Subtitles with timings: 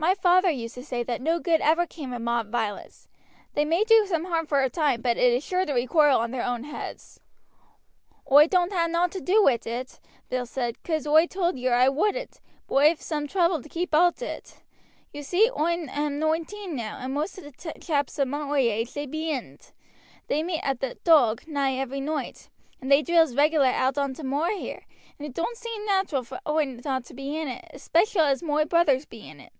[0.00, 3.08] My father used to say that no good ever came of mob violence.
[3.54, 6.30] They may do some harm for a time, but it is sure to recoil on
[6.30, 7.18] their own heads."
[8.30, 11.90] "Oi doan't ha' nowt to do wi' it," Bill replied, "cause oi told yer oi
[11.90, 14.62] wouldn't; but oi've some trouble to keep oot o't.
[15.12, 19.04] Ye see oi am nointeen now, and most o' t' chaps of moi age they
[19.04, 19.72] be in 't;
[20.28, 22.50] they meet at the 'Dog' nigh every noight,
[22.80, 24.86] and they drills regular out on t' moor here,
[25.18, 28.64] and it doan't seem natural for oi not to be in it, especial as moi
[28.64, 29.52] brothers be in it.